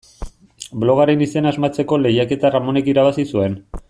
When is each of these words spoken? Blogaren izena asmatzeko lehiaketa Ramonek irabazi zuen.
Blogaren 0.83 1.21
izena 1.25 1.51
asmatzeko 1.55 1.99
lehiaketa 2.05 2.51
Ramonek 2.57 2.91
irabazi 2.95 3.27
zuen. 3.37 3.61